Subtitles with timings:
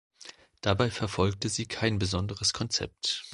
[0.61, 3.23] Dabei verfolgte sie kein besonderes Konzept.